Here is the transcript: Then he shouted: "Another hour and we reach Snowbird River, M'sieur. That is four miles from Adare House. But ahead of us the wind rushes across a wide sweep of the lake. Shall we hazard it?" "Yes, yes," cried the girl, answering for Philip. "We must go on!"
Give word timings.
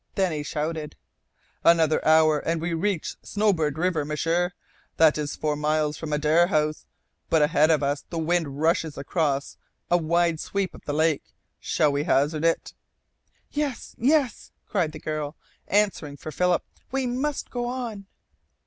Then 0.15 0.31
he 0.31 0.41
shouted: 0.41 0.95
"Another 1.63 2.03
hour 2.03 2.39
and 2.39 2.59
we 2.59 2.73
reach 2.73 3.17
Snowbird 3.21 3.77
River, 3.77 4.03
M'sieur. 4.03 4.49
That 4.97 5.15
is 5.19 5.35
four 5.35 5.55
miles 5.55 5.95
from 5.95 6.11
Adare 6.11 6.47
House. 6.47 6.87
But 7.29 7.43
ahead 7.43 7.69
of 7.69 7.83
us 7.83 8.01
the 8.09 8.17
wind 8.17 8.59
rushes 8.59 8.97
across 8.97 9.57
a 9.91 9.97
wide 9.97 10.39
sweep 10.39 10.73
of 10.73 10.85
the 10.85 10.93
lake. 10.93 11.35
Shall 11.59 11.91
we 11.91 12.05
hazard 12.05 12.43
it?" 12.43 12.73
"Yes, 13.51 13.93
yes," 13.99 14.49
cried 14.67 14.91
the 14.91 14.97
girl, 14.99 15.35
answering 15.67 16.17
for 16.17 16.31
Philip. 16.31 16.63
"We 16.91 17.05
must 17.05 17.51
go 17.51 17.67
on!" 17.67 18.07